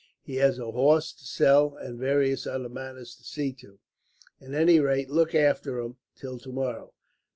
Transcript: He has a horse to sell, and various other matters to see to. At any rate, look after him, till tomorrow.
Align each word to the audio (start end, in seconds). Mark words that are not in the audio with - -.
He 0.23 0.37
has 0.37 0.57
a 0.57 0.71
horse 0.71 1.13
to 1.13 1.23
sell, 1.27 1.75
and 1.77 1.99
various 1.99 2.47
other 2.47 2.69
matters 2.69 3.13
to 3.17 3.23
see 3.23 3.53
to. 3.59 3.77
At 4.41 4.55
any 4.55 4.79
rate, 4.79 5.11
look 5.11 5.35
after 5.35 5.77
him, 5.79 5.97
till 6.15 6.39
tomorrow. 6.39 6.95